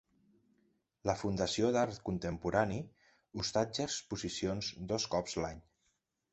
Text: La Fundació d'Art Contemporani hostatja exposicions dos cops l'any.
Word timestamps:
La 1.09 1.13
Fundació 1.19 1.69
d'Art 1.75 1.99
Contemporani 2.09 2.79
hostatja 3.45 3.87
exposicions 3.89 4.73
dos 4.95 5.09
cops 5.17 5.41
l'any. 5.45 5.65